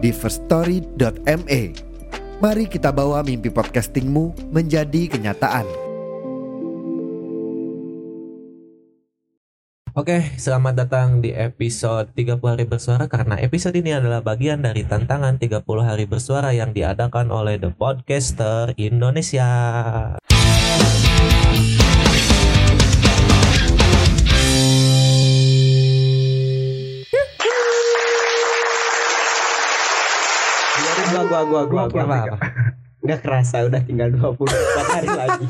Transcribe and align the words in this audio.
di 0.00 0.10
firststory.me. 0.10 1.62
Mari 2.40 2.64
kita 2.72 2.88
bawa 2.88 3.20
mimpi 3.20 3.52
podcastingmu 3.52 4.48
menjadi 4.48 5.12
kenyataan. 5.12 5.68
Oke, 9.90 10.22
selamat 10.38 10.86
datang 10.86 11.08
di 11.20 11.34
episode 11.34 12.14
30 12.16 12.40
hari 12.40 12.64
bersuara 12.64 13.04
karena 13.10 13.36
episode 13.42 13.74
ini 13.76 13.92
adalah 13.92 14.24
bagian 14.24 14.64
dari 14.64 14.86
tantangan 14.86 15.36
30 15.36 15.60
hari 15.82 16.06
bersuara 16.08 16.54
yang 16.56 16.72
diadakan 16.72 17.28
oleh 17.28 17.60
The 17.60 17.74
Podcaster 17.74 18.72
Indonesia. 18.80 19.50
Gua 31.30 31.40
gua 31.40 31.62
gua 31.64 31.82
gua 31.86 31.86
gua 31.86 32.02
Apa, 32.02 32.16
apa? 32.26 32.38
nggak 33.00 33.20
kerasa 33.22 33.64
udah 33.64 33.80
tinggal 33.80 34.12
24 34.12 34.44
hari 34.92 35.08
lagi 35.08 35.46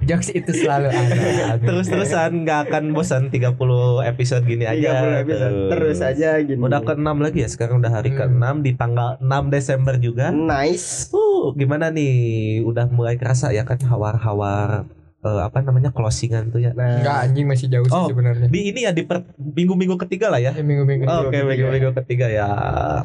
Jokes 0.00 0.32
itu 0.32 0.50
selalu 0.56 0.88
ada. 0.88 1.60
Terus-terusan 1.68 2.42
nggak 2.42 2.60
akan 2.66 2.90
bosan 2.90 3.28
30 3.28 3.54
episode 4.02 4.42
gini 4.42 4.64
aja. 4.64 5.04
30 5.04 5.22
episode 5.22 5.52
Tuh. 5.52 5.68
terus 5.68 5.98
aja 6.00 6.40
gini 6.40 6.56
Udah 6.58 6.80
ke-6 6.80 7.08
lagi 7.20 7.38
ya, 7.38 7.48
sekarang 7.48 7.78
udah 7.78 7.92
hari 7.92 8.10
Hmm. 8.10 8.40
ke-6 8.40 8.44
di 8.58 8.72
tanggal 8.72 9.20
6 9.20 9.28
Desember 9.46 9.94
juga. 9.96 10.32
nice 10.32 11.12
Uh, 11.12 11.52
gimana 11.52 11.86
nih? 11.88 12.16
Udah 12.62 12.88
mulai 12.88 13.14
kerasa 13.14 13.52
ya 13.52 13.62
kan 13.62 13.78
hawar-hawar 13.78 14.88
eh, 15.18 15.40
apa 15.42 15.58
namanya 15.60 15.90
closingan 15.90 16.48
tuh 16.48 16.58
ya. 16.58 16.70
nah 16.72 16.98
Enggak 16.98 17.16
anjing 17.24 17.46
masih 17.46 17.66
jauh 17.66 17.84
sih 17.84 17.92
Oh, 17.92 18.06
sebenarnya. 18.06 18.46
Di 18.46 18.60
ini 18.66 18.86
ya 18.86 18.92
di 18.92 19.02
per- 19.02 19.26
minggu-minggu 19.34 19.98
ketiga 19.98 20.30
lah 20.30 20.38
ya. 20.38 20.52
Eh, 20.52 20.62
minggu-minggu. 20.62 21.04
Oke, 21.04 21.32
ketiga. 21.32 21.42
minggu-minggu 21.44 21.90
ketiga 21.98 22.26
ya. 22.28 22.48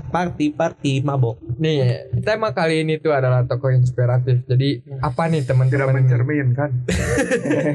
Party 0.07 0.51
party 0.51 1.01
mabok. 1.01 1.41
Nih, 1.57 2.05
tema 2.21 2.53
kali 2.53 2.81
ini 2.81 2.97
tuh 2.97 3.11
adalah 3.11 3.41
tokoh 3.43 3.69
inspiratif. 3.69 4.45
Jadi 4.45 4.85
apa 4.99 5.25
nih 5.25 5.41
tidak 5.41 5.57
teman-teman? 5.57 5.93
mencerminkan 5.95 6.69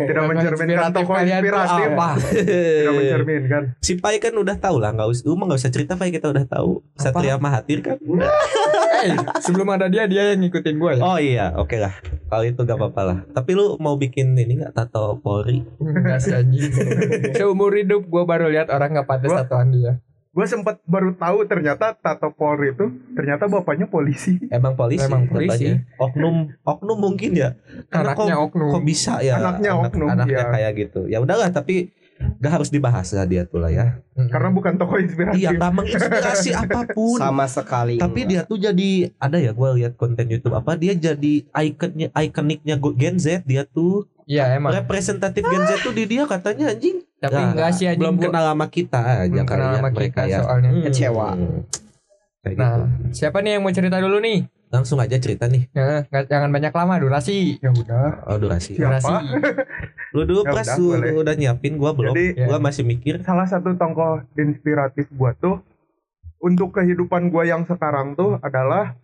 tidak 0.06 0.25
mencerminkan 0.25 0.91
tokoh 0.97 1.14
kalian 1.14 1.39
tuh 1.39 1.44
inspiratif 1.44 1.89
apa? 1.91 2.09
tidak 2.19 2.94
mencerminkan 2.94 3.62
si 3.78 3.92
Pai 3.97 4.19
kan 4.19 4.33
udah 4.33 4.56
tahu 4.56 4.78
lah, 4.78 4.91
nggak 4.92 5.09
usah, 5.09 5.22
lu 5.25 5.34
mah 5.34 5.50
nggak 5.50 5.61
usah 5.61 5.72
cerita 5.72 5.92
Pai 5.94 6.11
kita 6.11 6.31
udah 6.31 6.44
tahu. 6.44 6.81
Satria 6.94 7.36
Mahathir 7.36 7.83
kan. 7.83 7.98
Eh, 8.98 9.14
sebelum 9.39 9.70
ada 9.70 9.86
dia 9.86 10.11
dia 10.11 10.34
yang 10.34 10.42
ngikutin 10.42 10.75
gue 10.75 10.92
ya. 10.98 11.03
Oh 11.06 11.19
iya, 11.22 11.47
oke 11.55 11.78
lah. 11.78 11.94
Kalau 12.28 12.44
itu 12.44 12.60
gak 12.60 12.76
apa-apa 12.76 13.02
lah. 13.02 13.18
Tapi 13.26 13.50
lu 13.52 13.76
mau 13.78 13.96
bikin 13.96 14.32
ini 14.32 14.58
nggak 14.58 14.72
tato 14.72 15.16
Polri? 15.16 15.64
Enggak 15.78 16.20
sih 16.20 16.30
anjing. 16.30 16.68
Seumur 17.34 17.72
hidup 17.72 18.04
gue 18.04 18.22
baru 18.22 18.48
lihat 18.48 18.68
orang 18.68 18.92
nggak 18.92 19.06
pantas 19.06 19.32
tatoan 19.34 19.70
dia. 19.70 19.92
gue 20.28 20.46
sempat 20.46 20.78
baru 20.84 21.12
tahu 21.12 21.42
ternyata 21.44 21.98
Tato 21.98 22.30
Polri 22.30 22.70
itu 22.70 22.86
ternyata 23.12 23.50
bapaknya 23.50 23.88
polisi 23.88 24.38
Emang 24.48 24.78
polisi. 24.78 25.02
Emang 25.02 25.26
polisi. 25.26 25.66
katanya. 25.66 25.74
Oknum, 25.98 26.36
oknum 26.62 26.98
mungkin 27.00 27.30
ya. 27.32 27.58
Karena 27.88 28.14
Anaknya 28.14 28.34
kok, 28.36 28.46
oknum. 28.46 28.70
kok 28.70 28.84
bisa 28.84 29.19
ya? 29.19 29.34
Anaknya 29.36 29.70
anak- 29.74 29.91
oknum, 29.91 30.06
Anaknya 30.06 30.38
ya. 30.38 30.47
kayak 30.48 30.72
gitu. 30.78 31.00
Ya 31.08 31.19
udahlah, 31.19 31.50
tapi 31.50 31.91
gak 32.38 32.53
harus 32.53 32.69
dibahas 32.69 33.10
lah 33.10 33.25
dia 33.25 33.43
tuh 33.43 33.59
lah 33.59 33.69
ya. 33.69 33.99
Mm-mm. 34.12 34.26
karena 34.28 34.49
bukan 34.49 34.72
tokoh 34.75 34.97
inspiratif 34.97 35.37
Iya, 35.37 35.50
gak 35.53 35.72
menginspirasi 35.72 36.50
apa 36.62 36.81
pun. 36.88 37.16
sama 37.16 37.44
sekali 37.44 37.97
Tapi 37.97 38.21
dia 38.25 38.43
tuh 38.43 38.56
jadi 38.56 38.91
ada 39.16 39.37
ya 39.37 39.50
gue 39.50 39.69
lihat 39.76 39.94
konten 39.94 40.25
YouTube 40.25 40.54
apa 40.54 40.75
dia 40.75 40.93
jadi 40.93 41.34
ikonnya 41.44 42.09
ikoniknya 42.12 42.75
Gen 42.94 43.16
Z 43.16 43.43
dia 43.43 43.62
tuh 43.65 44.06
Iya 44.25 44.54
emang. 44.54 44.71
representatif 44.72 45.41
Gen 45.43 45.65
Z 45.65 45.81
tuh 45.81 45.91
di 45.91 46.04
dia 46.06 46.22
katanya 46.25 46.69
anjing. 46.69 47.00
Tapi 47.19 47.32
Nah, 47.34 47.48
enggak 47.48 47.71
sih 47.72 47.84
anjing. 47.84 47.98
belum 47.98 48.15
gua- 48.15 48.25
kenal 48.28 48.44
sama 48.47 48.66
kita 48.69 49.00
aja 49.00 49.25
belum 49.27 49.47
kenal 49.47 49.66
ya 49.66 49.75
sama 49.75 49.91
mereka 49.91 50.21
kita 50.21 50.22
ya. 50.27 50.38
soalnya. 50.38 50.71
Hmm. 50.71 50.82
Kecewa. 50.84 51.28
Kayak 52.38 52.54
Nah, 52.54 52.71
gitu. 52.71 52.84
siapa 53.16 53.38
nih 53.41 53.50
yang 53.50 53.62
mau 53.62 53.72
cerita 53.72 53.97
dulu 53.98 54.21
nih? 54.21 54.38
Langsung 54.69 55.00
aja 55.00 55.16
cerita 55.16 55.44
nih. 55.47 55.65
Ya, 55.72 56.04
nggak- 56.04 56.28
jangan 56.28 56.50
banyak 56.50 56.71
lama 56.71 56.94
durasi. 56.98 57.56
ya 57.59 57.72
udah 57.72 58.28
Oh 58.28 58.37
durasi. 58.37 58.77
Siapa? 58.77 59.00
Durasi. 59.00 59.12
Lu 60.10 60.22
dulu 60.22 60.41
Ya 60.42 60.52
pas 60.52 60.64
udah, 60.66 60.98
lu, 61.04 61.20
udah 61.20 61.34
nyiapin 61.34 61.74
gua 61.74 61.92
belum. 61.92 62.12
Jadi, 62.12 62.26
ya. 62.34 62.46
Gua 62.46 62.58
masih 62.58 62.82
mikir. 62.82 63.20
salah 63.20 63.44
satu 63.44 63.72
tokoh 63.72 64.24
inspiratif 64.34 65.04
gua 65.12 65.34
tuh 65.34 65.60
untuk 66.38 66.72
kehidupan 66.72 67.28
gua 67.28 67.44
yang 67.44 67.62
sekarang 67.62 68.14
tuh 68.14 68.38
adalah 68.38 68.97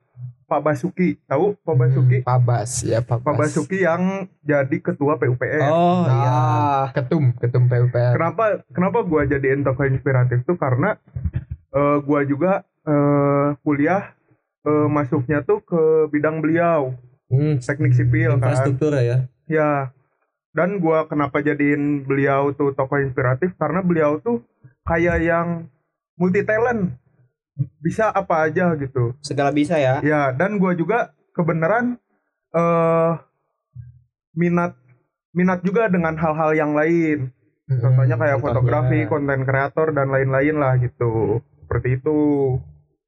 Pak 0.45 0.61
Basuki 0.61 1.17
tahu 1.25 1.57
Pak 1.59 1.75
Basuki 1.75 2.19
Hmm, 2.19 2.27
Pak 2.27 2.41
Bas 2.41 2.71
ya 2.83 3.01
Pak 3.01 3.19
Bas. 3.19 3.25
Pak 3.25 3.35
Basuki 3.39 3.79
yang 3.81 4.03
jadi 4.41 4.77
ketua 4.79 5.17
PUPR 5.17 5.61
Oh 5.67 6.05
iya. 6.05 6.31
ah 6.31 6.85
Ketum, 6.91 7.33
ketum 7.35 7.65
PUPR. 7.65 8.13
kenapa 8.13 8.45
kenapa 8.69 8.99
gua 9.03 9.25
jadiin 9.25 9.61
tokoh 9.61 9.85
inspiratif 9.85 10.45
tuh 10.45 10.55
karena 10.55 11.01
eh, 11.71 11.97
gua 12.01 12.23
juga 12.23 12.53
eh, 12.83 13.49
kuliah 13.59 14.13
eh, 14.63 14.87
masuknya 14.87 15.41
tuh 15.41 15.61
ke 15.61 15.81
bidang 16.09 16.39
beliau 16.39 16.93
Hmm, 17.27 17.57
teknik 17.59 17.93
sipil 17.93 18.37
kan 18.37 18.45
infrastruktur 18.47 18.93
ya. 18.95 19.25
ya 19.47 19.91
dan 20.55 20.79
gua 20.79 21.11
kenapa 21.11 21.43
jadiin 21.43 22.07
beliau 22.07 22.55
tuh 22.55 22.71
tokoh 22.73 23.03
inspiratif? 23.03 23.53
Karena 23.59 23.83
beliau 23.83 24.23
tuh 24.23 24.47
kayak 24.87 25.19
yang 25.21 25.67
multi 26.15 26.47
talent 26.47 26.95
bisa 27.83 28.15
apa 28.15 28.47
aja 28.47 28.71
gitu. 28.79 29.19
Segala 29.19 29.51
bisa 29.51 29.75
ya. 29.77 29.99
Ya 30.01 30.31
dan 30.31 30.63
gua 30.63 30.79
juga 30.79 31.11
kebenaran 31.35 31.99
eh 32.55 33.13
minat 34.39 34.79
minat 35.35 35.61
juga 35.67 35.91
dengan 35.91 36.15
hal-hal 36.15 36.55
yang 36.55 36.73
lain. 36.79 37.35
Hmm, 37.67 37.81
contohnya 37.83 38.15
kayak 38.15 38.39
contohnya. 38.39 38.47
fotografi 38.47 38.99
konten 39.11 39.41
kreator 39.43 39.91
dan 39.91 40.07
lain-lain 40.15 40.57
lah 40.63 40.79
gitu. 40.79 41.43
Seperti 41.67 41.99
itu. 41.99 42.19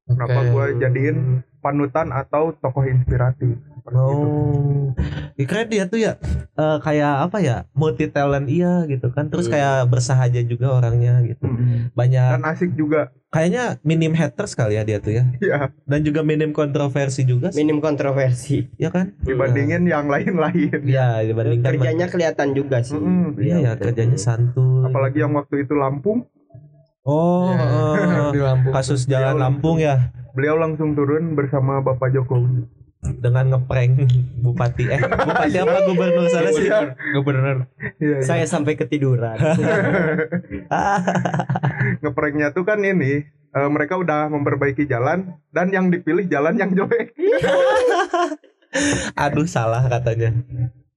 Kenapa 0.07 0.39
Oke. 0.43 0.51
gua 0.51 0.65
jadiin 0.75 1.43
panutan 1.63 2.11
atau 2.11 2.51
tokoh 2.59 2.83
inspiratif. 2.87 3.55
Oh, 3.87 4.91
ya, 5.33 5.45
keren 5.45 5.67
dia 5.67 5.87
tuh 5.87 5.95
ya. 5.97 6.19
Eh, 6.53 6.77
kayak 6.81 7.13
apa 7.23 7.37
ya? 7.39 7.63
Multi 7.71 8.07
talent 8.07 8.47
iya 8.47 8.83
gitu 8.83 9.07
kan. 9.09 9.31
Terus 9.31 9.47
Hmm. 9.47 9.53
kayak 9.55 9.75
bersahaja 9.87 10.41
juga 10.41 10.73
orangnya 10.73 11.23
gitu. 11.23 11.45
Mm. 11.45 11.93
banyak 11.93 12.29
dan 12.35 12.43
asik 12.45 12.73
juga. 12.73 13.15
Kayaknya 13.27 13.79
minim 13.81 14.11
haters 14.11 14.53
kali 14.53 14.75
ya 14.75 14.83
dia 14.83 14.97
tuh 14.97 15.13
ya. 15.13 15.23
Ya 15.39 15.57
dan 15.83 15.99
juga 16.01 16.19
minim 16.21 16.51
kontroversi 16.51 17.23
juga 17.23 17.51
sih, 17.51 17.59
minim 17.59 17.79
kontroversi. 17.79 18.67
Ya 18.75 18.89
kan? 18.89 19.15
Dibandingin 19.21 19.83
yang 19.83 20.07
lain-lain. 20.07 20.83
Ya 20.83 21.21
dibandingkan 21.21 21.71
kerjanya 21.73 22.07
kelihatan 22.07 22.47
juga 22.51 22.81
sih. 22.81 22.95
Mm-mm. 22.95 23.37
iya 23.37 23.55
ya 23.61 23.71
kerjanya 23.75 24.17
santuy. 24.17 24.83
Apalagi 24.83 25.21
yang 25.21 25.31
waktu 25.31 25.63
itu 25.63 25.73
Lampung. 25.73 26.27
Oh 27.03 27.47
Ya, 27.47 28.31
di 28.31 28.41
Lampung. 28.41 28.73
kasus 28.73 29.05
jalan 29.05 29.37
Lampung 29.37 29.79
ya. 29.79 30.11
beliau 30.33 30.53
langsung 30.55 30.91
turun 30.91 31.33
bersama 31.33 31.79
Bapak 31.79 32.11
Jokowi 32.11 32.67
dengan 33.17 33.45
ngeprank 33.55 33.91
bupati 34.39 34.83
eh 34.87 35.01
bupati 35.27 35.57
apa 35.57 35.77
gubernur 35.85 36.25
sana 36.27 36.49
sih 36.51 36.65
Iya. 36.67 36.79
Gubernur. 37.15 37.57
Iya, 37.97 38.01
iya. 38.01 38.17
saya 38.21 38.45
sampai 38.45 38.75
ketiduran 38.75 39.37
ngepranknya 42.03 42.51
tuh 42.51 42.67
kan 42.67 42.79
ini 42.83 43.23
eh, 43.27 43.69
mereka 43.71 43.97
udah 43.97 44.27
memperbaiki 44.29 44.85
jalan 44.85 45.39
dan 45.51 45.71
yang 45.71 45.89
dipilih 45.89 46.27
jalan 46.27 46.59
yang 46.59 46.71
jelek 46.75 47.15
aduh 49.23 49.47
salah 49.47 49.87
katanya 49.87 50.35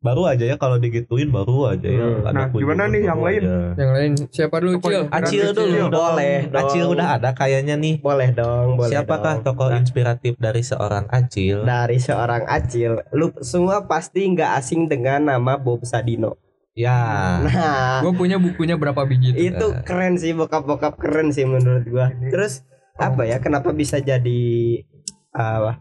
baru 0.00 0.24
aja 0.26 0.44
ya 0.44 0.56
kalau 0.56 0.76
digituin 0.76 1.28
baru 1.28 1.70
aja 1.70 1.84
ya 1.84 2.00
Hmm. 2.00 2.24
Ada 2.24 2.32
Nah, 2.32 2.46
gimana 2.50 2.82
nih 2.86 3.02
yang 3.04 3.20
lain? 3.20 3.40
aja. 3.42 3.56
Yang 3.76 3.90
lain 3.92 4.12
siapa 4.28 4.56
dulu, 4.56 4.74
Cil? 4.80 5.02
Acil 5.06 5.46
dulu 5.50 5.60
Acil. 5.68 5.86
dong. 5.86 6.00
Boleh 6.08 6.36
dong. 6.42 6.56
Acil 6.58 6.84
udah 6.88 7.08
ada 7.14 7.30
kayaknya 7.30 7.74
nih 7.76 7.94
boleh 7.98 8.28
dong 8.32 8.68
boleh 8.74 8.88
Siapakah 8.90 9.34
dong. 9.36 9.44
tokoh 9.46 9.68
inspiratif 9.70 10.34
dari 10.36 10.62
seorang 10.62 11.04
Acil? 11.06 11.56
dari 11.62 11.98
seorang 11.98 12.42
Acil 12.46 12.92
lu 13.10 13.28
semua 13.38 13.84
pasti 13.84 14.24
nggak 14.26 14.50
asing 14.56 14.86
dengan 14.86 15.20
nama 15.26 15.54
Bob 15.54 15.84
Sadino 15.84 16.40
Ya, 16.70 16.96
nah 17.42 18.00
Gue 18.00 18.14
punya 18.16 18.38
bukunya 18.38 18.72
berapa 18.74 19.02
biji 19.02 19.34
tuh? 19.34 19.42
itu 19.42 19.66
keren 19.82 20.16
sih 20.16 20.32
bokap-bokap 20.32 20.96
keren 20.96 21.28
sih 21.28 21.44
menurut 21.44 21.84
gua 21.84 22.08
terus 22.24 22.64
apa 22.94 23.26
ya 23.26 23.36
kenapa 23.36 23.68
bisa 23.70 23.98
jadi 23.98 24.80
uh, 25.30 25.76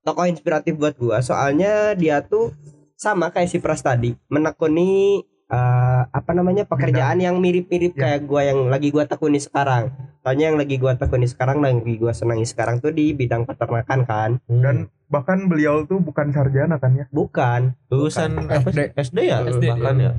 tokoh 0.00 0.26
inspiratif 0.26 0.76
buat 0.76 0.94
gua 0.94 1.18
soalnya 1.20 1.94
dia 1.94 2.20
tuh 2.20 2.52
sama 2.94 3.30
kayak 3.30 3.50
si 3.50 3.58
Pras 3.58 3.82
tadi 3.82 4.14
menekuni 4.30 5.22
eh, 5.44 6.02
apa 6.08 6.30
namanya 6.32 6.64
pekerjaan 6.64 7.20
yang 7.20 7.36
mirip-mirip 7.38 7.92
Ya. 7.94 8.00
kayak 8.16 8.20
gua 8.26 8.42
yang 8.46 8.66
lagi 8.72 8.88
gua 8.90 9.04
tekuni 9.04 9.38
sekarang. 9.38 9.92
Soalnya 10.24 10.50
yang 10.50 10.58
lagi 10.58 10.76
gua 10.80 10.96
tekuni 10.96 11.28
sekarang 11.28 11.60
dan 11.60 11.84
lagi 11.84 12.00
gua 12.00 12.16
senangi 12.16 12.48
sekarang 12.48 12.80
tuh 12.80 12.90
di 12.90 13.12
bidang 13.12 13.44
peternakan 13.44 14.00
kan. 14.08 14.30
Hmm. 14.48 14.62
Dan 14.64 14.76
bahkan 15.12 15.46
beliau 15.46 15.84
tuh 15.84 16.00
bukan 16.00 16.32
sarjana 16.32 16.80
kan 16.80 16.96
ya. 16.96 17.06
Bukan. 17.12 17.76
lulusan 17.92 18.34
apa 18.50 18.68
sih? 18.72 18.88
SD 18.96 19.18
ya 19.30 19.38
SD, 19.44 19.64
bahkan 19.78 19.96
iya. 20.00 20.10
ya 20.10 20.12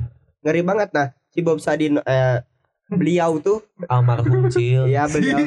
Ngeri 0.46 0.62
banget 0.62 0.88
nah 0.94 1.10
si 1.34 1.42
Bob 1.42 1.58
Sadino 1.58 2.00
eh, 2.06 2.38
beliau 2.86 3.42
tuh 3.42 3.66
almarhum 3.90 4.46
Cil 4.46 4.86
ya 4.86 5.10
beliau 5.10 5.42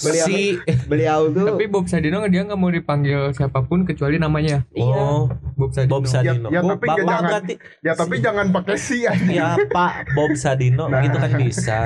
beliau 0.00 0.26
si 0.26 0.56
beliau 0.88 1.20
tuh 1.28 1.52
Tapi 1.52 1.68
Bob 1.68 1.84
Sadino 1.84 2.24
dia 2.32 2.48
nggak 2.48 2.56
mau 2.56 2.72
dipanggil 2.72 3.36
siapa 3.36 3.60
pun 3.60 3.84
kecuali 3.84 4.16
namanya. 4.16 4.64
iya. 4.72 4.96
oh 4.96 5.28
Bob 5.58 5.70
Sadino. 5.70 5.90
Bob 5.90 6.04
Sadino 6.06 6.48
Ya, 6.48 6.54
ya, 6.54 6.60
tapi 6.62 6.86
bapak 6.86 6.96
jangan- 6.96 7.24
berarti 7.24 7.54
Ya 7.80 7.92
tapi 7.92 8.14
jangan 8.18 8.46
pakai 8.48 8.76
si 8.76 8.96
ya. 9.00 9.12
ya 9.28 9.48
Pak 9.68 9.92
Bob 10.12 10.32
Sadino 10.34 10.86
Nah. 10.86 11.02
gitu 11.02 11.16
kan 11.16 11.30
bisa 11.36 11.78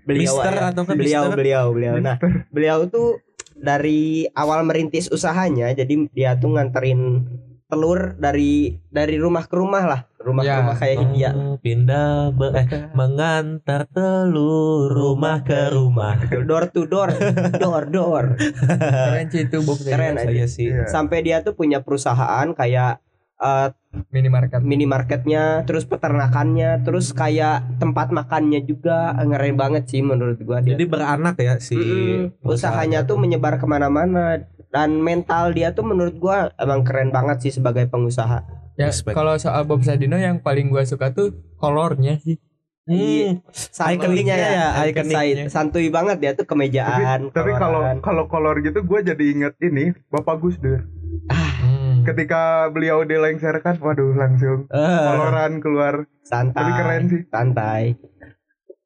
beliau 0.00 0.22
Mister 0.38 0.52
ya. 0.54 0.70
atau 0.70 0.82
kan 0.82 0.94
beliau 0.94 1.22
Mister? 1.24 1.36
beliau 1.36 1.64
beliau 1.68 1.94
nah 1.98 2.16
beliau 2.48 2.86
tuh 2.86 3.18
dari 3.52 4.02
awal 4.32 4.62
merintis 4.62 5.08
usahanya 5.08 5.72
jadi 5.72 5.90
dia 6.08 6.32
tuh 6.32 6.52
nganterin 6.52 7.26
telur 7.66 8.14
dari 8.14 8.78
dari 8.86 9.16
rumah 9.16 9.42
ke 9.42 9.54
rumah 9.54 9.82
lah 9.82 10.00
rumah 10.18 10.40
ke 10.40 10.46
Ya. 10.46 10.56
rumah 10.56 10.76
kayak 10.76 10.96
India 11.00 11.30
Oh, 11.32 11.56
pindah 11.56 12.30
be- 12.30 12.54
eh, 12.54 12.66
mengantar 12.92 13.90
telur 13.90 14.86
rumah 14.86 15.40
ke 15.40 15.66
rumah 15.68 16.14
door 16.42 16.68
to 16.68 16.84
door 16.84 17.10
door 17.52 17.84
door 17.86 18.24
Keren 19.08 19.26
sih 19.26 19.42
itu 19.42 19.58
Bob 19.60 19.76
Sadino. 19.76 19.90
Keren 19.90 20.14
aja. 20.14 20.24
saya 20.24 20.46
sih 20.46 20.68
Iya. 20.68 20.86
sampai 20.86 21.18
dia 21.20 21.40
tuh 21.40 21.54
punya 21.54 21.80
perusahaan 21.80 22.46
kayak 22.52 23.02
eh, 23.38 23.68
Minimarket. 24.12 24.60
minimarketnya 24.60 25.64
terus 25.64 25.88
peternakannya 25.88 26.84
terus 26.84 27.16
kayak 27.16 27.80
tempat 27.80 28.12
makannya 28.12 28.60
juga 28.60 29.16
ngeren 29.16 29.56
banget 29.56 29.88
sih 29.88 30.04
menurut 30.04 30.36
gua 30.44 30.60
dia 30.60 30.76
jadi 30.76 30.84
beranak 30.84 31.40
ya 31.40 31.56
si 31.56 31.80
Mm-mm. 31.80 32.44
usahanya 32.44 33.08
tuh 33.08 33.16
menyebar 33.16 33.56
ke 33.56 33.64
mana-mana 33.64 34.44
dan 34.68 35.00
mental 35.00 35.56
dia 35.56 35.72
tuh 35.72 35.88
menurut 35.88 36.12
gua 36.20 36.52
emang 36.60 36.84
keren 36.84 37.08
banget 37.08 37.48
sih 37.48 37.52
sebagai 37.56 37.88
pengusaha 37.88 38.44
Ya, 38.76 38.92
kalau 38.92 39.40
soal 39.40 39.64
Bob 39.64 39.80
Sadino 39.80 40.20
yang 40.20 40.36
paling 40.36 40.68
gua 40.68 40.84
suka 40.84 41.08
tuh 41.08 41.32
kolornya 41.56 42.20
sih. 42.20 42.36
Hmm, 42.84 43.40
Ikoniknya 43.72 44.36
ya, 44.36 44.48
ya, 44.52 44.66
ikoniknya. 44.86 45.48
Say- 45.48 45.50
santuy 45.50 45.88
banget 45.90 46.22
dia 46.22 46.32
tuh 46.36 46.46
kemejaan 46.46 47.34
Tapi 47.34 47.50
kalau 47.56 47.82
kalau 47.98 48.24
kolor 48.30 48.62
gitu 48.62 48.78
gue 48.78 49.00
jadi 49.02 49.24
inget 49.26 49.58
ini 49.58 49.90
Bapak 50.06 50.38
Gus 50.38 50.54
Dur. 50.60 50.86
Hmm. 51.26 51.75
Ketika 52.06 52.42
beliau 52.70 53.02
dilengserkan, 53.02 53.76
waduh 53.82 54.14
langsung 54.14 54.70
eh, 54.70 55.02
koloran 55.02 55.58
keluar. 55.58 55.94
santai 56.22 56.58
Tapi 56.58 56.70
keren 56.74 57.02
sih. 57.06 57.22
santai 57.26 57.82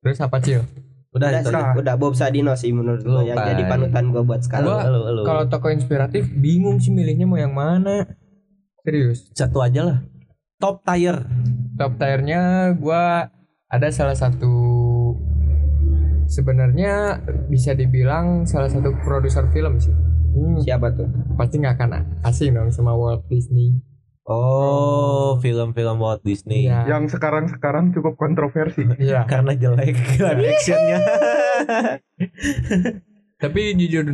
Terus 0.00 0.19
apa 0.20 0.37
Cil? 0.40 0.64
udah 1.11 1.26
udah, 1.26 1.40
itu 1.43 1.50
sih, 1.50 1.58
Nah. 1.58 1.75
udah 1.75 1.94
Bob 1.99 2.14
Sadino 2.14 2.55
sih 2.55 2.70
menurut 2.70 3.02
gua 3.02 3.20
Lu, 3.20 3.26
yang 3.26 3.34
jadi 3.43 3.67
panutan 3.67 4.14
gua 4.14 4.22
buat 4.22 4.46
sekarang 4.46 4.70
Gua-. 4.70 5.26
Kalau 5.26 5.43
toko 5.50 5.67
inspiratif 5.69 6.31
bingung 6.31 6.78
sih 6.78 6.94
milihnya 6.94 7.26
mau 7.26 7.34
yang 7.34 7.50
mana. 7.50 8.06
Serius. 8.81 9.26
satu 9.34 9.61
aja 9.61 9.82
lah 9.84 9.99
top 10.56 10.81
tier 10.87 11.20
Top 11.75 11.96
tiernya 11.96 12.72
gua 12.76 13.26
ada 13.67 13.88
salah 13.90 14.14
satu 14.14 14.52
sebenarnya 16.26 17.19
bisa 17.49 17.75
dibilang 17.75 18.46
salah 18.46 18.70
satu 18.70 18.94
produser 19.02 19.50
film 19.50 19.81
sih. 19.82 19.93
Hmm. 20.31 20.62
siapa 20.62 20.94
tuh 20.94 21.11
Pasti 21.35 21.59
nggak 21.59 21.75
akan 21.75 21.91
asing 22.23 22.53
dong 22.53 22.69
sama 22.71 22.93
Walt 22.93 23.25
Disney. 23.27 23.75
oh 24.25 25.38
film-film 25.38 25.99
Walt 25.99 26.23
Disney 26.23 26.67
Iya. 26.67 26.87
Yang 26.87 27.19
sekarang-sekarang 27.19 27.91
cukup 27.91 28.15
kontroversi. 28.15 28.87
Iya. 29.03 29.27
karena 29.27 29.53
jelek 29.53 29.94
live 30.19 30.43
actionnya 30.49 30.99
Tapi 33.41 33.73
jujur 33.75 34.05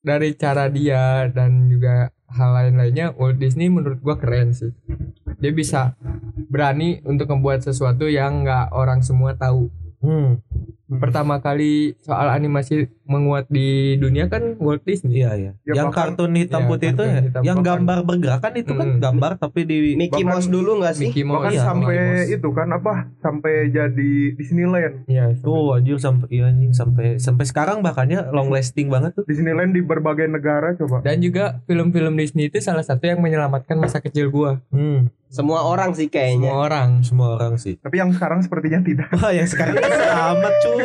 dari 0.00 0.32
cara 0.38 0.70
dia 0.70 1.28
dan 1.28 1.68
juga 1.68 2.08
hal 2.30 2.50
lain-lainnya 2.54 3.12
Walt 3.14 3.36
Disney 3.36 3.68
menurut 3.68 4.00
gua 4.00 4.16
keren 4.16 4.56
sih. 4.56 4.72
Dia 5.36 5.52
bisa 5.52 5.92
berani 6.48 7.04
untuk 7.04 7.28
membuat 7.28 7.60
sesuatu 7.60 8.08
yang 8.08 8.46
nggak 8.46 8.72
orang 8.72 9.04
semua 9.04 9.36
tahu. 9.36 9.68
hmm. 10.00 10.40
Pertama 10.88 11.38
kali 11.38 11.98
soal 11.98 12.30
animasi 12.30 12.86
menguat 13.04 13.46
di 13.48 13.66
dunia 13.96 14.26
kan 14.26 14.54
Walt 14.56 14.82
Disney. 14.82 15.18
iya 15.18 15.34
iya 15.34 15.52
Ya, 15.60 15.74
yang 15.76 15.90
bahkan- 15.90 16.14
kartun 16.14 16.32
hitam 16.32 16.62
Ya, 16.62 16.68
putih 16.68 16.88
itu 16.88 17.02
ya 17.02 17.18
hitam 17.20 17.42
yang 17.42 17.58
putih. 17.58 17.68
gambar 17.68 17.98
bergerakan 18.02 18.52
itu 18.54 18.72
kan 18.72 18.88
Hmm. 18.88 19.00
gambar 19.00 19.32
tapi 19.36 19.60
di 19.62 19.78
Mickey 19.94 20.20
Bahkan- 20.20 20.30
Mouse 20.32 20.48
dulu 20.48 20.70
nggak 20.78 20.94
sih 20.94 21.06
Mickey 21.06 21.22
Mouse. 21.22 21.36
Bahkan 21.36 21.52
iya, 21.52 21.62
sampai 21.64 21.86
Mickey 21.92 22.06
Mouse. 22.12 22.30
itu 22.32 22.48
kan 22.52 22.68
apa? 22.72 22.92
Sampai 23.16 23.54
jadi 23.68 24.10
Disneyland. 24.32 24.94
Iya. 25.06 25.24
tuh 25.36 25.72
anjir 25.72 25.96
sampai 25.96 26.26
iya 26.28 26.44
anjing 26.46 26.70
sampai 26.70 27.18
sampai 27.18 27.44
sekarang 27.44 27.78
bahkannya 27.80 28.30
long 28.30 28.48
lasting 28.48 28.86
banget 28.86 29.10
tuh 29.12 29.24
Disneyland 29.24 29.70
di 29.70 29.80
berbagai 29.80 30.26
negara 30.26 30.74
coba. 30.74 31.02
Dan 31.02 31.18
juga 31.18 31.58
film-film 31.64 32.14
Disney 32.14 32.46
itu 32.46 32.58
salah 32.58 32.82
satu 32.82 33.02
yang 33.04 33.18
menyelamatkan 33.18 33.74
masa 33.76 33.98
kecil 33.98 34.28
gua. 34.28 34.62
hmm. 34.68 35.10
semua 35.28 35.58
orang 35.60 35.90
sih 35.90 36.06
Semua 36.06 36.14
kayaknya 36.16 36.50
orang. 36.54 36.88
semua 37.02 37.28
orang 37.34 37.54
sih 37.56 37.74
Tapi 37.76 37.98
yang 37.98 38.10
sekarang 38.10 38.40
sepertinya 38.40 38.78
tidak. 38.80 39.10
wah 39.12 39.30
yang 39.30 39.42
sekarang 39.44 39.74
amat 39.74 40.54
cuy 40.56 40.75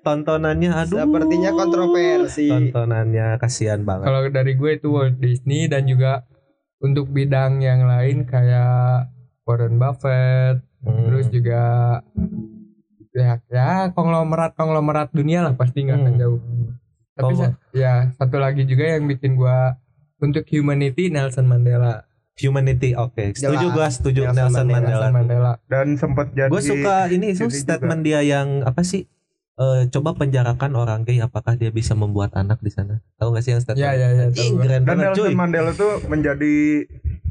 tontonannya 0.00 0.70
aduh 0.72 1.00
sepertinya 1.00 1.50
kontroversi 1.50 2.48
tontonannya 2.48 3.36
kasihan 3.36 3.80
banget 3.82 4.06
Kalau 4.06 4.20
dari 4.28 4.52
gue 4.54 4.70
itu 4.74 4.88
Walt 4.90 5.16
Disney 5.16 5.66
dan 5.66 5.84
juga 5.84 6.24
untuk 6.78 7.08
bidang 7.08 7.58
yang 7.58 7.84
lain 7.84 8.24
kayak 8.24 9.08
Warren 9.44 9.76
Buffett, 9.76 10.60
Hmm. 10.80 11.08
terus 11.08 11.28
juga 11.28 11.62
ya 13.14 13.40
ya 13.46 13.68
konglomerat 13.90 14.52
konglomerat 14.52 15.08
dunia 15.10 15.40
lah 15.40 15.54
pasti 15.54 15.80
nggak 15.80 15.96
akan 15.96 16.12
Hmm. 16.12 16.20
jauh. 16.20 16.40
Tapi 17.14 17.32
sa- 17.34 17.56
ya 17.70 18.10
satu 18.12 18.36
lagi 18.36 18.66
juga 18.66 18.84
yang 18.90 19.06
bikin 19.06 19.32
gua 19.32 19.78
untuk 20.18 20.44
humanity 20.44 21.08
Nelson 21.08 21.46
Mandela. 21.46 22.04
Humanity, 22.34 22.98
oke. 22.98 23.30
Setuju 23.32 23.70
Jelas. 23.70 23.74
gua, 23.78 23.86
setuju 23.88 24.20
Nelson 24.26 24.34
Nelson, 24.34 24.66
Mandela. 24.66 24.74
Mandela. 24.74 24.90
Nelson 24.98 25.12
Mandela. 25.14 25.52
Dan 25.70 25.86
sempat 25.94 26.26
jadi 26.34 26.50
Gue 26.50 26.60
suka 26.60 26.96
ini 27.06 27.26
itu 27.30 27.46
ini 27.46 27.54
statement 27.54 28.02
dia 28.02 28.20
yang 28.20 28.66
apa 28.66 28.82
sih? 28.82 29.06
Eh, 29.54 29.86
coba 29.88 30.10
penjarakan 30.12 30.74
orang 30.74 31.00
gay, 31.02 31.22
apakah 31.22 31.54
dia 31.54 31.70
bisa 31.70 31.94
membuat 31.94 32.34
anak 32.34 32.58
di 32.58 32.68
sana? 32.68 32.98
Tahu 33.14 33.30
gak 33.30 33.42
sih 33.42 33.54
yang 33.54 33.62
statement? 33.62 33.86
Ya 33.86 33.94
ya 33.94 34.08
ya. 34.10 34.26
Ih, 34.28 34.50
keren 34.52 34.82
dan 34.82 34.82
banget 34.84 35.04
Nelson 35.08 35.18
cuy. 35.20 35.32
Mandela 35.32 35.70
tuh 35.72 35.92
menjadi 36.04 36.54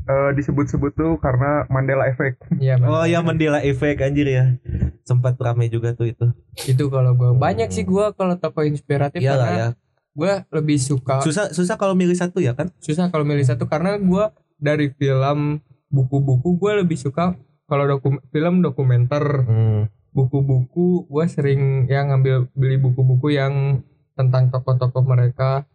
eh, 0.03 0.31
disebut-sebut 0.31 0.91
tuh 0.93 1.11
karena 1.17 1.67
Mandela 1.67 2.07
Effect. 2.07 2.47
Iya, 2.55 2.79
Bang. 2.79 2.87
Oh 2.87 3.03
ya 3.03 3.19
Mandela 3.19 3.59
Effect 3.59 3.99
anjir 3.99 4.23
ya. 4.25 4.55
Sempat 5.03 5.35
ramai 5.37 5.67
juga 5.67 5.91
tuh 5.91 6.07
itu. 6.07 6.31
itu 6.63 6.85
kalau 6.87 7.11
gua 7.11 7.33
banyak 7.33 7.67
sih 7.67 7.83
gua 7.83 8.11
kalau 8.11 8.35
tokoh 8.35 8.63
inspiratif 8.63 9.19
Iya 9.19 9.33
lah 9.33 9.43
karena 9.43 9.57
ya. 9.57 9.67
gua 10.13 10.33
lebih 10.49 10.77
suka 10.77 11.19
Susah 11.19 11.49
susah 11.49 11.75
kalau 11.75 11.91
milih 11.91 12.13
satu 12.13 12.37
ya 12.37 12.53
kan? 12.53 12.69
susah 12.77 13.09
kalau 13.09 13.25
milih 13.25 13.41
satu 13.41 13.65
karena 13.65 13.97
gua 13.97 14.31
dari 14.55 14.93
film 14.93 15.59
buku-buku 15.89 16.55
gua 16.55 16.77
lebih 16.77 16.95
suka 16.95 17.33
kalau 17.65 17.89
dokum 17.89 18.21
film 18.29 18.61
dokumenter 18.61 19.43
Hmm. 19.43 19.83
Buku-buku 20.13 21.09
gua 21.09 21.25
sering 21.25 21.89
ya 21.89 22.05
ngambil 22.05 22.47
beli 22.53 22.77
buku-buku 22.77 23.33
yang 23.33 23.81
tentang 24.13 24.53
tokoh-tokoh 24.53 25.03
mereka. 25.03 25.65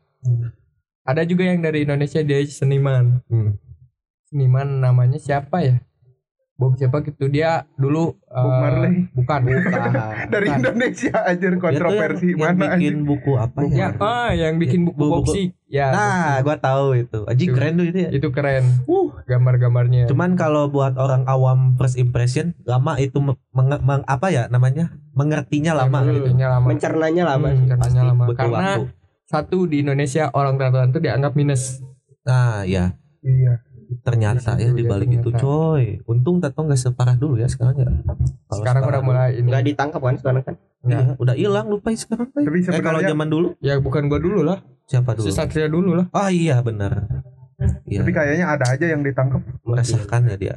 Ada 1.02 1.26
juga 1.26 1.50
yang 1.50 1.60
dari 1.60 1.82
Indonesia 1.82 2.22
dia 2.22 2.38
seniman. 2.46 3.20
Hmm. 3.26 3.58
seniman 4.28 4.84
namanya 4.84 5.16
siapa 5.16 5.64
ya 5.64 5.80
Bob 6.58 6.74
siapa 6.74 7.00
gitu 7.00 7.30
dia 7.30 7.62
dulu 7.72 8.18
Bob 8.18 8.50
eh, 8.50 8.58
Marley. 8.58 8.92
bukan 9.14 9.40
Bukan. 9.46 9.80
Dari 10.26 10.42
Bukan. 10.44 10.58
Indonesia 10.58 11.14
aja 11.16 11.38
yang, 11.40 11.56
kontroversi 11.56 12.28
yang 12.28 12.40
mana 12.50 12.74
bikin 12.74 12.94
aja. 12.96 13.06
buku 13.06 13.32
apa 13.34 13.58
ya 13.62 13.70
ya? 13.70 13.88
ah 13.96 14.30
yang 14.32 14.54
bikin 14.56 14.80
buku 14.82 14.98
Buku- 14.98 15.34
ya 15.64 15.86
Nah, 15.88 16.42
gua 16.42 16.56
tahu 16.56 16.98
itu. 16.98 17.22
Itu. 17.24 17.54
keren 17.54 17.72
tuh 17.74 17.86
itu 17.86 17.98
ya. 18.00 18.10
itu 18.10 18.28
keren 18.28 18.64
Uh, 18.84 19.14
gambar-gambarnya 19.22 20.06
Cuman 20.06 20.34
kalau 20.34 20.66
buat 20.66 20.94
orang 20.94 21.22
awam 21.24 21.74
first 21.74 21.94
impression 21.94 22.58
lama 22.64 22.98
itu 22.98 23.16
me- 23.16 23.38
menge- 23.50 23.78
meng- 23.80 24.02
apa 24.04 24.26
ya 24.26 24.46
namanya 24.46 24.90
mengertinya 25.12 25.72
lama 25.76 26.02
gitu. 26.04 26.26
Lama 26.34 26.66
mencernanya 26.66 27.22
lama 27.24 27.48
Hmm, 27.48 27.58
mencernanya 27.60 28.02
lama 28.04 28.24
karena 28.34 28.58
waktu. 28.76 28.90
satu 29.24 29.58
di 29.64 29.80
Indonesia 29.80 30.26
orang 30.32 30.58
tertentu 30.58 30.98
dianggap 30.98 31.32
minus 31.32 31.78
Nah 32.20 32.66
ya 32.66 32.98
Iya. 33.18 33.62
Ternyata 34.04 34.54
ya 34.56 34.68
Iya, 34.68 34.76
di 34.76 34.84
balik 34.84 35.08
itu 35.10 35.30
coy. 35.32 36.00
Untung 36.04 36.38
Tato 36.38 36.60
nggak 36.60 36.76
separah 36.76 37.16
dulu 37.16 37.40
ya 37.40 37.48
sekarang 37.48 37.76
ya. 37.78 37.88
Kalau 38.46 38.60
sekarang 38.60 38.82
udah 38.84 39.02
mulai 39.02 39.28
ini 39.36 39.48
nggak 39.48 39.64
ditangkap 39.64 40.00
kan 40.00 40.14
sekarang 40.16 40.42
kan 40.44 40.54
Iya, 40.84 41.16
udah 41.16 41.34
hilang 41.34 41.66
lupa 41.66 41.88
ya 41.90 41.98
sekarang. 41.98 42.28
Tapi 42.30 42.58
Eh 42.62 42.80
kalau 42.80 43.00
zaman 43.00 43.28
dulu 43.28 43.48
ya 43.58 43.80
bukan 43.80 44.06
gua 44.06 44.20
dulu 44.20 44.40
lah 44.44 44.58
siapa 44.84 45.12
dulu? 45.12 45.26
si 45.26 45.32
Satria 45.32 45.68
dulu 45.68 45.96
lah 45.96 46.06
Oh 46.12 46.28
iya 46.28 46.60
benar. 46.60 47.08
Iya, 47.84 48.06
tapi 48.06 48.12
kayaknya 48.14 48.46
ada 48.46 48.66
aja 48.70 48.86
yang 48.86 49.02
ditangkap. 49.02 49.42
meresahkan 49.66 50.20
ya 50.30 50.36
dia. 50.38 50.54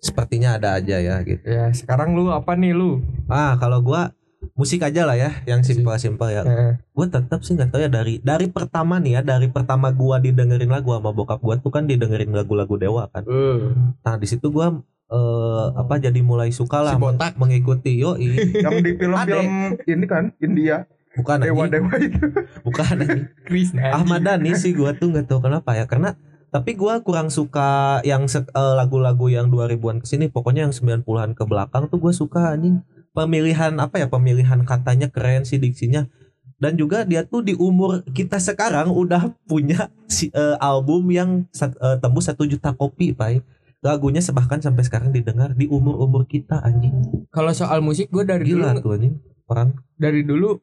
Sepertinya 0.00 0.56
ada 0.56 0.80
aja 0.80 0.96
ya 0.96 1.20
gitu. 1.20 1.42
ya 1.44 1.68
sekarang 1.74 2.16
lu 2.16 2.32
apa 2.32 2.56
nih 2.56 2.72
lu 2.72 3.04
Ah 3.28 3.58
kalau 3.60 3.84
gua 3.84 4.14
musik 4.54 4.82
aja 4.82 5.06
lah 5.06 5.16
ya, 5.16 5.30
yang 5.44 5.60
simpel-simpel 5.62 6.28
ya. 6.30 6.42
Eh, 6.44 6.72
gue 6.90 7.06
tetap 7.08 7.40
sih 7.40 7.56
nggak 7.56 7.70
tahu 7.72 7.80
ya 7.80 7.90
dari 7.90 8.20
dari 8.20 8.46
pertama 8.52 9.00
nih 9.00 9.18
ya 9.18 9.22
dari 9.24 9.48
pertama 9.48 9.88
gua 9.88 10.20
didengerin 10.20 10.68
lagu 10.68 10.92
sama 10.92 11.10
bokap 11.10 11.40
gua 11.40 11.56
tuh 11.56 11.72
kan 11.72 11.88
didengerin 11.88 12.28
lagu-lagu 12.28 12.76
dewa 12.76 13.08
kan 13.08 13.24
hmm. 13.24 14.00
nah 14.04 14.14
di 14.20 14.26
situ 14.28 14.52
gua 14.52 14.84
eh 15.10 15.64
apa 15.74 15.98
jadi 15.98 16.20
mulai 16.22 16.52
suka 16.52 16.84
lah 16.84 16.94
Si 16.94 17.02
botak. 17.02 17.34
mengikuti 17.40 17.98
yo 17.98 18.14
yang 18.20 18.78
di 18.84 18.92
film-film 18.94 19.44
ini 19.82 20.04
kan 20.06 20.30
India 20.38 20.84
bukan 21.16 21.42
anjing. 21.42 21.50
dewa-dewa 21.50 21.92
itu 21.98 22.24
bukan. 22.66 22.94
Krishna 23.42 23.90
Ahmad 23.96 24.22
Dhani 24.22 24.54
sih 24.54 24.70
gua 24.76 24.94
tuh 24.94 25.10
nggak 25.10 25.26
tahu 25.26 25.40
kenapa 25.42 25.74
ya 25.74 25.88
karena 25.90 26.14
tapi 26.50 26.74
gua 26.78 27.00
kurang 27.02 27.30
suka 27.32 27.98
yang 28.04 28.28
eh, 28.30 28.74
lagu-lagu 28.76 29.26
yang 29.30 29.48
2000-an 29.48 30.02
ke 30.02 30.06
sini 30.06 30.26
pokoknya 30.28 30.68
yang 30.68 30.74
90-an 30.74 31.34
ke 31.34 31.42
belakang 31.48 31.88
tuh 31.88 31.98
gua 31.98 32.12
suka 32.12 32.54
anjing 32.54 32.84
pemilihan 33.20 33.76
apa 33.76 34.00
ya 34.00 34.08
pemilihan 34.08 34.64
katanya 34.64 35.12
keren 35.12 35.44
sih 35.44 35.60
diksinya 35.60 36.08
dan 36.56 36.76
juga 36.80 37.04
dia 37.04 37.24
tuh 37.24 37.44
di 37.44 37.52
umur 37.56 38.00
kita 38.16 38.40
sekarang 38.40 38.88
udah 38.92 39.32
punya 39.44 39.92
si, 40.08 40.32
eh, 40.32 40.56
album 40.60 41.08
yang 41.12 41.30
sat- 41.52 41.76
eh, 41.76 41.96
tembus 42.00 42.28
satu 42.32 42.48
juta 42.48 42.72
kopi 42.72 43.12
pak 43.12 43.44
lagunya 43.80 44.20
bahkan 44.36 44.60
sampai 44.60 44.84
sekarang 44.84 45.08
didengar 45.08 45.56
di 45.56 45.64
umur 45.64 45.96
umur 46.04 46.28
kita 46.28 46.60
anjing. 46.60 47.24
Kalau 47.32 47.52
soal 47.56 47.80
musik 47.80 48.12
gue 48.12 48.28
dari 48.28 48.44
gila 48.44 48.76
dulu 48.76 48.80
tuh 48.84 48.92
anjing 48.96 49.14
orang 49.48 49.68
dari 49.96 50.20
dulu 50.20 50.60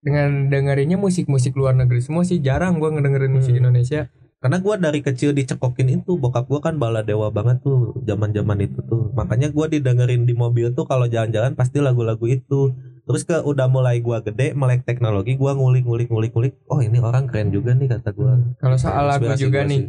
dengan 0.00 0.48
dengerinnya 0.48 0.96
musik-musik 0.96 1.52
luar 1.52 1.76
negeri 1.76 2.00
semua 2.00 2.24
sih 2.24 2.40
jarang 2.40 2.80
gue 2.80 2.88
ngedengerin 2.88 3.34
musik 3.34 3.52
Hmm. 3.52 3.60
Indonesia 3.66 4.08
karena 4.38 4.62
gua 4.62 4.78
dari 4.78 5.02
kecil 5.02 5.34
dicekokin 5.34 5.98
itu 5.98 6.14
bokap 6.14 6.46
gua 6.46 6.62
kan 6.62 6.78
bala 6.78 7.02
dewa 7.02 7.26
banget 7.34 7.58
tuh 7.62 7.98
zaman 8.06 8.30
zaman 8.30 8.58
itu 8.62 8.78
tuh. 8.86 9.10
Makanya 9.18 9.50
gua 9.50 9.66
didengerin 9.66 10.30
di 10.30 10.34
mobil 10.38 10.70
tuh 10.78 10.86
kalau 10.86 11.10
jalan-jalan 11.10 11.58
pasti 11.58 11.82
lagu-lagu 11.82 12.22
itu. 12.30 12.70
Terus 13.02 13.26
ke 13.26 13.34
udah 13.42 13.66
mulai 13.66 13.98
gua 13.98 14.22
gede 14.22 14.54
melek 14.54 14.86
teknologi 14.86 15.34
gua 15.34 15.58
ngulik 15.58 15.82
ngulik 15.82 16.08
ngulik 16.12 16.32
ngulik 16.36 16.54
oh 16.70 16.78
ini 16.78 17.02
orang 17.02 17.26
keren 17.26 17.50
juga 17.50 17.74
nih 17.74 17.90
kata 17.90 18.14
gua. 18.14 18.38
Kalau 18.62 18.78
soal 18.78 19.04
lagu 19.10 19.26
juga 19.34 19.66
gua 19.66 19.70
nih. 19.74 19.82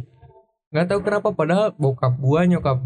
nggak 0.70 0.86
tahu 0.86 1.00
kenapa 1.02 1.28
padahal 1.34 1.74
bokap 1.74 2.14
gua 2.18 2.46
nyokap 2.46 2.78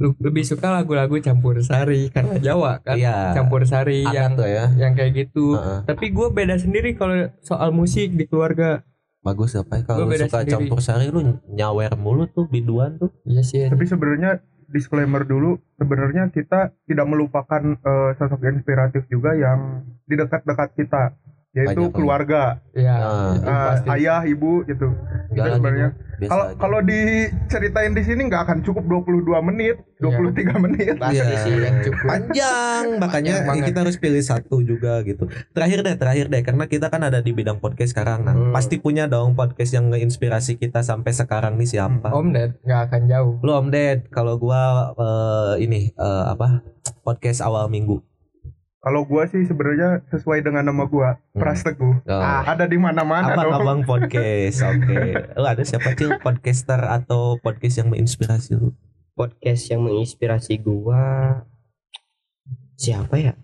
lu- 0.00 0.16
lebih 0.24 0.44
suka 0.44 0.72
lagu-lagu 0.72 1.20
campur 1.20 1.60
sari 1.60 2.08
karena 2.08 2.40
Jawa 2.40 2.80
kan. 2.80 2.96
Iya. 2.96 3.36
Campur 3.36 3.68
sari 3.68 4.08
yang 4.08 4.36
tuh 4.40 4.48
ya. 4.48 4.72
yang 4.80 4.96
kayak 4.96 5.12
gitu. 5.28 5.56
Heeh. 5.56 5.84
tapi 5.84 6.08
gue 6.08 6.28
beda 6.32 6.56
sendiri 6.56 6.96
kalau 6.96 7.28
soal 7.44 7.74
musik 7.76 8.16
di 8.16 8.24
keluarga 8.24 8.80
bagus 9.22 9.54
apa 9.54 9.78
ya 9.78 9.82
kalau 9.86 10.10
suka 10.10 10.42
sendiri. 10.42 10.50
campur 10.50 10.78
sari 10.82 11.06
lu 11.08 11.38
nyawer 11.46 11.94
mulu 11.94 12.26
tuh 12.26 12.50
biduan 12.50 12.98
tuh. 12.98 13.14
Iya 13.22 13.42
sih 13.46 13.70
tapi 13.70 13.86
sebenarnya 13.86 14.42
disclaimer 14.72 15.22
dulu 15.22 15.60
sebenarnya 15.78 16.32
kita 16.34 16.74
tidak 16.88 17.06
melupakan 17.06 17.62
eh, 17.76 18.10
sosok 18.18 18.42
inspiratif 18.50 19.06
juga 19.06 19.36
yang 19.36 19.84
di 20.08 20.18
dekat-dekat 20.18 20.74
kita 20.74 21.14
yaitu 21.52 21.84
Banyak, 21.84 21.92
keluarga 21.92 22.42
ya 22.72 22.94
Nah. 22.94 23.32
itu 23.34 23.44
Eh, 23.44 23.66
pasti. 23.68 23.88
ayah 23.92 24.20
ibu 24.24 24.64
gitu 24.64 24.88
lah, 25.30 25.52
sebenarnya. 25.52 25.88
kalau 26.22 26.46
kalau 26.56 26.78
diceritain 26.80 27.92
di 27.92 28.00
sini 28.00 28.24
nggak 28.24 28.42
akan 28.42 28.58
cukup 28.60 28.84
22 28.86 29.20
menit 29.42 29.76
23 29.98 30.32
menit 30.58 30.96
Pasti 30.96 31.18
Iya. 31.18 31.36
sih. 31.38 31.54
cukup 31.82 32.04
panjang 32.06 32.84
makanya 32.96 33.34
Panjang 33.42 33.66
kita 33.66 33.78
harus 33.80 33.96
pilih 33.96 34.22
satu 34.22 34.60
juga 34.60 35.02
gitu 35.02 35.24
terakhir 35.50 35.82
deh 35.82 35.94
terakhir 35.94 36.26
deh 36.28 36.40
karena 36.40 36.64
kita 36.64 36.88
kan 36.88 37.02
ada 37.02 37.18
di 37.18 37.30
bidang 37.30 37.58
podcast 37.58 37.92
sekarang 37.92 38.22
nah 38.22 38.32
Hmm. 38.32 38.52
pasti 38.52 38.78
punya 38.78 39.04
dong 39.04 39.34
podcast 39.34 39.72
yang 39.72 39.88
ngeinspirasi 39.88 40.56
kita 40.56 40.80
sampai 40.80 41.12
sekarang 41.12 41.54
nih 41.54 41.68
siapa 41.70 42.08
Om 42.08 42.28
Ded 42.30 42.56
nggak 42.62 42.80
akan 42.86 43.02
jauh 43.06 43.34
lu 43.40 43.52
om 43.52 43.68
Ded 43.68 44.08
kalau 44.08 44.36
gua 44.36 44.62
eh, 44.94 45.54
ini 45.60 45.90
eh, 45.90 46.24
apa 46.28 46.64
podcast 47.02 47.40
awal 47.40 47.66
minggu 47.66 48.00
kalau 48.82 49.06
gua 49.06 49.30
sih 49.30 49.46
sebenarnya 49.46 50.02
sesuai 50.10 50.42
dengan 50.42 50.66
nama 50.66 50.84
gua 50.84 51.14
Hmm. 51.32 51.40
Pras 51.40 51.62
Teguh. 51.62 52.02
Oh. 52.02 52.22
ada 52.42 52.66
di 52.66 52.76
mana-mana 52.76 53.32
dong. 53.32 53.54
Abang-abang 53.54 53.80
podcast? 53.86 54.58
Oke. 54.74 55.14
Lu 55.38 55.46
ada 55.46 55.62
siapa 55.62 55.94
cil? 55.94 56.18
Podcaster 56.18 56.82
atau 56.82 57.38
podcast 57.38 57.78
yang 57.78 57.88
menginspirasi 57.88 58.58
lu? 58.58 58.74
Podcast 59.14 59.70
yang 59.70 59.86
menginspirasi 59.86 60.58
gua 60.58 61.40
siapa 62.74 63.14
ya? 63.16 63.34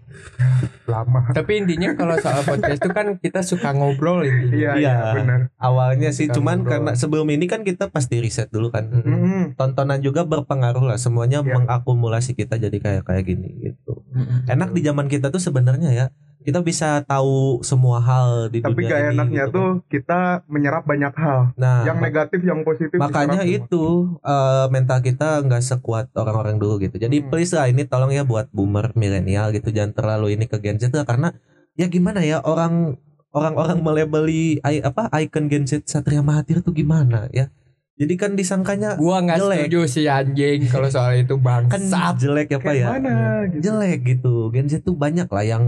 lama 0.85 1.31
tapi 1.31 1.63
intinya 1.63 1.95
kalau 1.95 2.19
soal 2.19 2.43
podcast 2.43 2.81
itu 2.81 2.91
kan 2.91 3.07
kita 3.17 3.39
suka 3.41 3.71
ngobrol 3.71 4.25
intinya 4.25 4.57
iya 4.57 4.73
Iya. 4.75 4.95
iya 4.99 5.15
benar 5.15 5.41
awalnya 5.57 6.11
sih 6.11 6.27
cuman 6.27 6.59
ngobrol. 6.59 6.73
karena 6.75 6.91
sebelum 6.95 7.29
ini 7.29 7.47
kan 7.47 7.63
kita 7.63 7.87
pasti 7.87 8.19
riset 8.19 8.49
dulu 8.49 8.69
kan 8.69 8.89
Mm-mm. 8.89 9.05
Mm-mm. 9.05 9.43
tontonan 9.55 10.01
juga 10.01 10.25
berpengaruh 10.25 10.83
lah 10.85 10.99
semuanya 10.99 11.41
Iya. 11.41 11.55
mengakumulasi 11.55 12.35
kita 12.35 12.57
jadi 12.57 12.75
kayak 12.75 13.03
kayak 13.05 13.25
gini 13.25 13.49
gitu 13.63 14.03
enak 14.47 14.73
di 14.73 14.81
zaman 14.81 15.07
kita 15.07 15.29
tuh 15.29 15.39
sebenarnya 15.39 15.91
ya 15.93 16.07
kita 16.49 16.61
bisa 16.61 16.89
tahu 17.05 17.61
semua 17.61 18.01
hal 18.01 18.49
di 18.49 18.59
tapi 18.59 18.81
dunia 18.81 18.89
gak 18.89 19.01
ini 19.03 19.09
enaknya 19.13 19.45
gitu 19.45 19.53
tuh 19.53 19.69
kita 19.87 20.19
menyerap 20.47 20.83
banyak 20.83 21.13
hal 21.15 21.39
kan. 21.47 21.61
nah 21.61 21.85
yang 21.85 22.01
negatif 22.01 22.41
yang 22.41 22.61
positif 22.63 22.97
makanya 22.97 23.45
semua. 23.45 23.57
itu 23.59 23.85
eh, 24.19 24.67
mental 24.69 24.99
kita 25.01 25.29
nggak 25.45 25.61
sekuat 25.63 26.09
orang-orang 26.15 26.57
dulu 26.57 26.81
gitu 26.81 26.97
jadi 26.97 27.13
Hmm. 27.15 27.29
please 27.29 27.53
lah 27.53 27.67
ini 27.67 27.85
tolong 27.85 28.09
ya 28.09 28.25
buat 28.25 28.49
boomer 28.49 28.91
milenial 28.95 29.53
gitu 29.53 29.69
jangan 29.69 29.93
terlalu 29.93 30.33
ini 30.33 30.45
ke 30.45 30.57
Gen 30.57 30.77
Z 30.77 30.89
lah 30.91 31.05
karena 31.05 31.37
ya 31.75 31.85
gimana 31.87 32.25
ya 32.25 32.41
orang 32.41 32.97
orang-orang 33.29 33.79
melebeli 33.79 34.57
i- 34.59 34.81
apa 34.81 35.13
icon 35.19 35.47
Gen 35.47 35.63
Z 35.63 35.85
Satria 35.85 36.21
Mahathir 36.21 36.59
tuh 36.59 36.73
gimana 36.73 37.29
ya 37.31 37.53
jadi 37.95 38.15
kan 38.15 38.33
disangkanya 38.33 38.95
gua 38.95 39.19
nggak 39.21 39.37
Jelek. 39.37 39.59
setuju 39.67 39.81
sih 39.87 40.07
anjing 40.09 40.61
kalau 40.67 40.89
soal 40.89 41.13
itu 41.15 41.35
kan 41.35 41.67
bangsat 41.67 42.15
jelek 42.17 42.49
apa 42.53 42.63
Kayak 42.65 42.79
ya 42.79 42.87
mana 42.89 43.17
gitu. 43.45 43.61
jelek 43.61 43.99
gitu 44.07 44.35
Gen 44.49 44.67
Z 44.67 44.81
tuh 44.81 44.95
banyak 44.95 45.27
lah 45.27 45.45
yang 45.45 45.65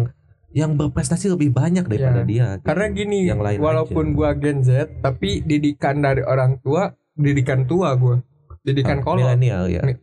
yang 0.52 0.74
berprestasi 0.74 1.28
lebih 1.28 1.50
banyak 1.50 1.84
daripada 1.84 2.20
Ya. 2.20 2.26
dia 2.26 2.46
gitu. 2.54 2.66
karena 2.66 2.86
gini 2.88 3.18
Yang 3.24 3.40
lain 3.40 3.58
walaupun 3.60 4.04
aja. 4.04 4.14
gua 4.14 4.30
Gen 4.34 4.58
Z 4.60 4.70
tapi 4.98 5.40
didikan 5.40 5.98
dari 5.98 6.22
orang 6.22 6.58
tua 6.58 6.90
didikan 7.12 7.64
tua 7.64 7.94
gua. 7.94 8.18
Didikan 8.60 8.98
Ah, 8.98 9.02
kolot. 9.02 9.24
milenial 9.24 9.64
ya. 9.66 9.80
Mi- 9.80 9.96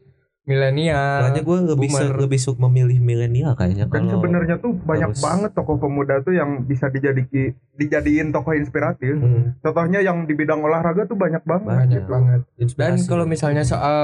milenial 0.47 1.19
makanya 1.21 1.43
gue 1.43 1.57
lebih 1.67 1.89
se- 1.89 2.15
lebih 2.15 2.39
suka 2.39 2.59
memilih 2.61 2.97
milenial 2.97 3.51
kayaknya 3.53 3.83
dan 3.85 4.01
kalau 4.01 4.13
sebenarnya 4.15 4.55
tuh 4.57 4.71
banyak 4.73 5.11
harus- 5.11 5.19
banget 5.19 5.51
tokoh 5.51 5.75
pemuda 5.75 6.15
tuh 6.21 6.31
yang 6.31 6.63
bisa 6.63 6.87
dijadiki 6.87 7.51
dijadiin 7.75 8.31
tokoh 8.31 8.55
inspiratif. 8.55 9.13
Hmm, 9.13 9.59
contohnya 9.59 9.99
yang 9.99 10.23
di 10.23 10.33
bidang 10.33 10.63
olahraga 10.63 11.03
tuh 11.03 11.13
banyak 11.13 11.43
banget 11.43 11.67
banyak 11.77 11.99
gitu. 11.99 12.09
banget. 12.09 12.39
Dan 12.73 12.93
kalau 13.03 13.25
misalnya 13.25 13.61
soal 13.61 13.97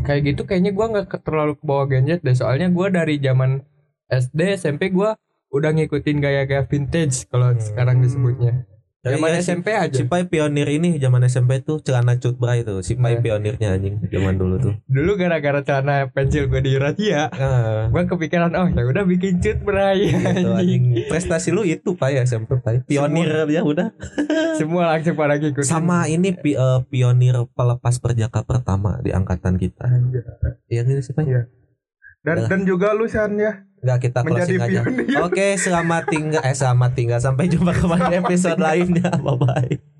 kayak 0.00 0.22
gitu 0.26 0.42
kayaknya 0.42 0.72
gua 0.72 0.86
nggak 0.88 1.20
terlalu 1.20 1.54
ke 1.54 1.62
bawah 1.62 1.84
Gen 1.86 2.08
Z 2.08 2.24
deh. 2.24 2.32
Soalnya 2.32 2.66
gua 2.68 2.88
dari 2.88 3.20
zaman 3.20 3.60
SD 4.08 4.40
SMP 4.56 4.88
gua 4.88 5.12
udah 5.56 5.70
ngikutin 5.72 6.16
gaya-gaya 6.18 6.62
vintage 6.62 7.24
kalau 7.26 7.50
Hmm. 7.50 7.58
sekarang 7.58 7.98
disebutnya 7.98 8.68
Ya, 8.98 9.14
zaman 9.14 9.30
iya, 9.30 9.38
si- 9.38 9.46
SMP 9.46 9.68
aja 9.70 9.94
Si 9.94 10.02
Pai 10.04 10.26
pionir 10.26 10.66
ini 10.66 10.98
zaman 10.98 11.22
SMP 11.22 11.62
tuh 11.62 11.78
celana 11.78 12.18
cut 12.18 12.34
bray 12.34 12.60
tuh. 12.60 12.82
Si 12.82 12.98
Pai 12.98 13.14
Nah. 13.14 13.22
pionirnya 13.22 13.68
anjing 13.72 14.02
zaman 14.04 14.34
dulu 14.34 14.58
tuh. 14.58 14.74
dulu 14.84 15.14
gara-gara 15.14 15.62
celana 15.62 16.10
pensil 16.10 16.50
gue 16.50 16.58
di 16.58 16.74
razia 16.74 17.30
Ah, 17.30 17.86
gue 17.86 18.02
kepikiran 18.02 18.50
oh 18.52 18.66
ya 18.66 18.82
udah 18.82 19.06
bikin 19.06 19.38
cut 19.38 19.62
bray 19.62 20.10
gitu, 20.10 20.50
anjing 20.50 20.82
anjing. 20.90 21.06
Prestasi 21.06 21.48
lu 21.50 21.62
itu 21.62 21.94
Pai 21.94 22.18
SMP 22.18 22.58
Pai. 22.58 22.82
Pionir 22.82 23.46
ya 23.46 23.62
udah. 23.62 23.94
semua 24.58 24.90
langsung 24.90 25.14
pada 25.14 25.38
ngikutin 25.38 25.62
Sama 25.62 26.08
ini 26.08 26.34
pi- 26.34 26.58
eh, 26.58 26.80
pionir 26.84 27.38
pelepas 27.48 27.94
perjaka 27.96 28.42
pertama 28.42 28.98
di 28.98 29.14
angkatan 29.14 29.54
kita. 29.54 29.86
Iya 30.66 30.82
gitu 30.82 30.98
sih 31.00 31.14
Pai. 31.14 31.30
Iya. 31.30 31.46
Dan 32.26 32.50
dan 32.50 32.60
juga 32.66 32.90
lu 32.90 33.06
San 33.06 33.38
ya 33.38 33.62
Enggak 33.86 34.10
kita 34.10 34.20
closing 34.26 34.58
aja. 34.58 34.82
pionir 34.82 35.20
Oke, 35.22 35.54
selamat 35.54 36.02
tinggal 36.10 36.42
eh 36.42 36.56
selamat 36.56 36.90
tinggal 36.96 37.20
sampai 37.22 37.46
jumpa 37.46 37.70
kembali 37.70 38.18
episode 38.18 38.58
lainnya. 38.58 39.14
Bye 39.24 39.38
bye. 39.38 39.95